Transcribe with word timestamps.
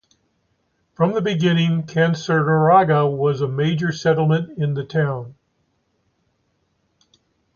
From 0.95 1.13
the 1.13 1.21
beginning 1.21 1.83
Canaseraga 1.83 3.07
was 3.07 3.41
the 3.41 3.47
major 3.47 3.91
settlement 3.91 4.57
in 4.57 4.73
the 4.73 4.83
town. 4.83 5.35